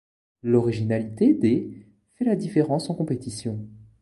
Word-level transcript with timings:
L'originalité 0.41 1.35
des' 1.35 1.85
fait 2.15 2.25
la 2.25 2.35
différence 2.35 2.89
en 2.89 2.95
compétition. 2.95 3.67